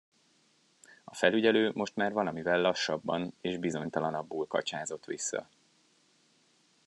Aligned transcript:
A 1.03 1.13
felügyelő 1.15 1.71
most 1.73 1.95
már 1.95 2.13
valamivel 2.13 2.61
lassabban 2.61 3.33
és 3.41 3.57
bizonytalanabbul 3.57 4.47
kacsázott 4.47 5.05
vissza. 5.05 5.47